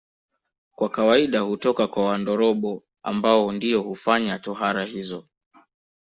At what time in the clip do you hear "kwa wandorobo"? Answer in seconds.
1.87-2.83